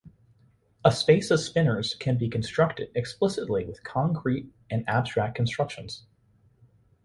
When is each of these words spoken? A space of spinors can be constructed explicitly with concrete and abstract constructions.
A 0.83 0.91
space 0.91 1.29
of 1.29 1.37
spinors 1.37 1.93
can 1.99 2.17
be 2.17 2.27
constructed 2.27 2.89
explicitly 2.95 3.65
with 3.65 3.83
concrete 3.83 4.51
and 4.67 4.83
abstract 4.89 5.35
constructions. 5.35 6.07